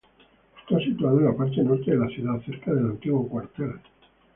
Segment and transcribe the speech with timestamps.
[0.61, 3.73] Está situado en la parte norte de la ciudad, cerca del antiguo cuartel.